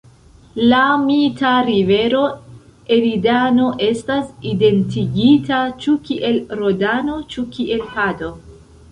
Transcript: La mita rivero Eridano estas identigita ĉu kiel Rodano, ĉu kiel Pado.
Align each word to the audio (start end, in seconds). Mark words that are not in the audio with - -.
La 0.69 0.77
mita 0.99 1.49
rivero 1.65 2.21
Eridano 2.95 3.67
estas 3.87 4.31
identigita 4.51 5.59
ĉu 5.83 5.93
kiel 6.07 6.41
Rodano, 6.61 7.19
ĉu 7.35 7.45
kiel 7.59 7.85
Pado. 7.93 8.31